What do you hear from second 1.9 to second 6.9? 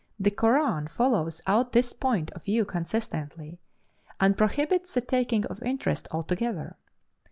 point of view consistently, and prohibits the taking of interest altogether.